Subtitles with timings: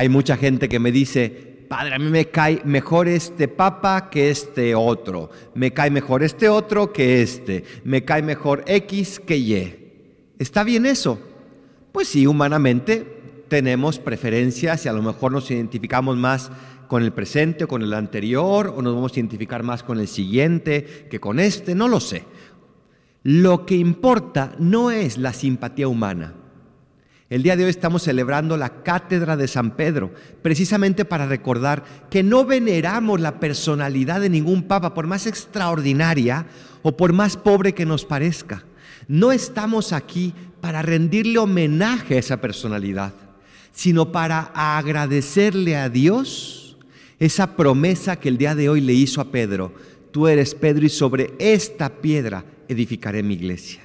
[0.00, 1.28] Hay mucha gente que me dice,
[1.68, 6.48] padre, a mí me cae mejor este papa que este otro, me cae mejor este
[6.48, 9.74] otro que este, me cae mejor X que Y.
[10.38, 11.20] ¿Está bien eso?
[11.92, 16.50] Pues sí, humanamente tenemos preferencias y a lo mejor nos identificamos más
[16.88, 20.08] con el presente o con el anterior, o nos vamos a identificar más con el
[20.08, 22.24] siguiente que con este, no lo sé.
[23.22, 26.39] Lo que importa no es la simpatía humana.
[27.30, 30.12] El día de hoy estamos celebrando la cátedra de San Pedro,
[30.42, 36.46] precisamente para recordar que no veneramos la personalidad de ningún papa, por más extraordinaria
[36.82, 38.64] o por más pobre que nos parezca.
[39.06, 43.14] No estamos aquí para rendirle homenaje a esa personalidad,
[43.70, 46.76] sino para agradecerle a Dios
[47.20, 49.72] esa promesa que el día de hoy le hizo a Pedro.
[50.10, 53.82] Tú eres Pedro y sobre esta piedra edificaré mi iglesia.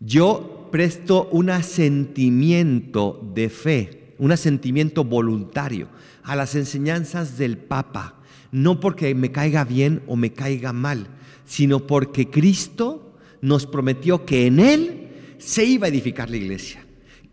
[0.00, 5.86] Yo presto un asentimiento de fe, un asentimiento voluntario
[6.24, 8.16] a las enseñanzas del Papa,
[8.50, 11.06] no porque me caiga bien o me caiga mal,
[11.44, 16.84] sino porque Cristo nos prometió que en Él se iba a edificar la iglesia,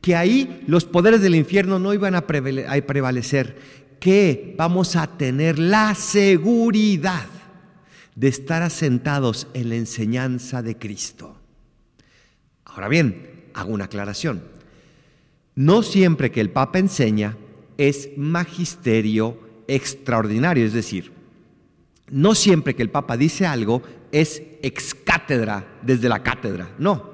[0.01, 3.57] que ahí los poderes del infierno no iban a prevalecer,
[3.99, 7.27] que vamos a tener la seguridad
[8.15, 11.38] de estar asentados en la enseñanza de Cristo.
[12.69, 14.43] Ahora bien, hago una aclaración.
[15.55, 17.35] No siempre que el Papa enseña
[17.77, 21.11] es magisterio extraordinario, es decir,
[22.09, 23.81] no siempre que el Papa dice algo
[24.11, 27.09] es ex cátedra desde la cátedra, no.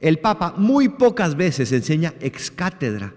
[0.00, 3.14] El Papa muy pocas veces enseña ex cátedra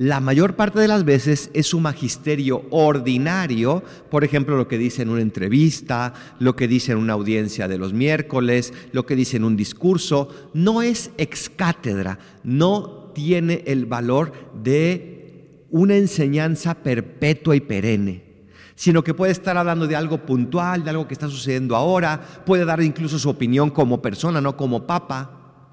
[0.00, 5.02] la mayor parte de las veces es su magisterio ordinario, por ejemplo, lo que dice
[5.02, 9.36] en una entrevista, lo que dice en una audiencia de los miércoles, lo que dice
[9.36, 17.54] en un discurso, no es ex cátedra, no tiene el valor de una enseñanza perpetua
[17.56, 18.30] y perenne
[18.74, 22.64] sino que puede estar hablando de algo puntual, de algo que está sucediendo ahora, puede
[22.64, 25.66] dar incluso su opinión como persona, no como papa.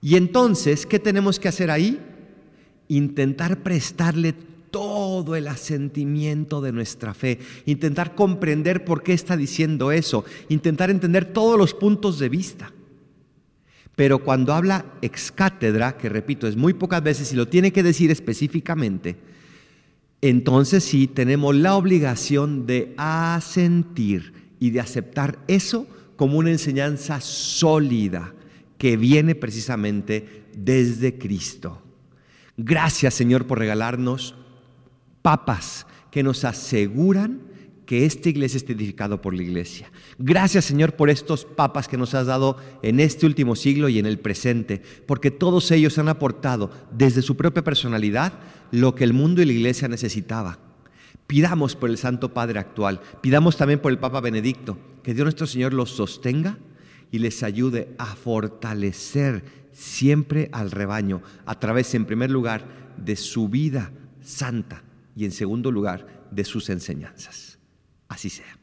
[0.00, 2.00] Y entonces, ¿qué tenemos que hacer ahí?
[2.96, 4.34] Intentar prestarle
[4.70, 11.26] todo el asentimiento de nuestra fe, intentar comprender por qué está diciendo eso, intentar entender
[11.26, 12.72] todos los puntos de vista.
[13.94, 17.82] Pero cuando habla ex cátedra, que repito, es muy pocas veces y lo tiene que
[17.82, 19.16] decir específicamente,
[20.22, 25.86] entonces sí tenemos la obligación de asentir y de aceptar eso
[26.16, 28.34] como una enseñanza sólida
[28.78, 31.82] que viene precisamente desde Cristo.
[32.64, 34.36] Gracias Señor por regalarnos
[35.20, 37.40] papas que nos aseguran
[37.86, 39.90] que esta iglesia esté edificada por la iglesia.
[40.16, 44.06] Gracias Señor por estos papas que nos has dado en este último siglo y en
[44.06, 48.34] el presente, porque todos ellos han aportado desde su propia personalidad
[48.70, 50.60] lo que el mundo y la iglesia necesitaba.
[51.26, 55.48] Pidamos por el Santo Padre actual, pidamos también por el Papa Benedicto, que Dios nuestro
[55.48, 56.58] Señor los sostenga
[57.10, 62.64] y les ayude a fortalecer siempre al rebaño a través, en primer lugar,
[62.96, 64.82] de su vida santa
[65.16, 67.58] y, en segundo lugar, de sus enseñanzas.
[68.08, 68.61] Así sea.